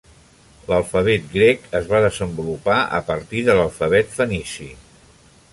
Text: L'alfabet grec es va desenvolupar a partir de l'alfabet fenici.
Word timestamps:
L'alfabet 0.71 1.27
grec 1.33 1.67
es 1.81 1.91
va 1.93 2.01
desenvolupar 2.07 2.79
a 3.01 3.05
partir 3.13 3.47
de 3.51 3.59
l'alfabet 3.61 4.13
fenici. 4.19 4.71